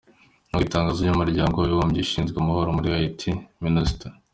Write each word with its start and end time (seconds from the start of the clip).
org 0.53 0.65
itangaza 0.67 0.99
iby’Umuryango 1.01 1.55
w’Abibumbye 1.57 1.99
ushinzwe 2.01 2.35
amahoro 2.39 2.69
muri 2.75 2.87
Haiti” 2.93 3.29
Minustah“. 3.65 4.09